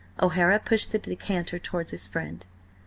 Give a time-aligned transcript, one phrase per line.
[0.19, 2.47] O'Hara pushed the decanter towards his friend.